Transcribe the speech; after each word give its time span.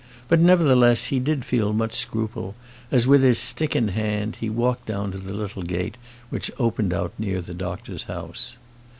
But, 0.27 0.39
nevertheless, 0.39 1.03
he 1.13 1.19
did 1.19 1.45
feel 1.45 1.73
much 1.73 1.93
scruple, 1.93 2.55
as, 2.91 3.05
with 3.05 3.21
his 3.21 3.37
stick 3.37 3.75
in 3.75 3.89
hand, 3.89 4.37
he 4.39 4.49
walked 4.49 4.87
down 4.87 5.11
to 5.11 5.19
the 5.19 5.31
little 5.31 5.61
gate 5.61 5.95
which 6.31 6.49
opened 6.57 6.91
out 6.91 7.13
near 7.19 7.39
the 7.39 7.53
doctor's 7.53 8.05
house. 8.09 8.57